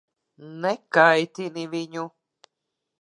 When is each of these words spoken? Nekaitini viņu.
Nekaitini 0.63 1.67
viņu. 1.75 2.09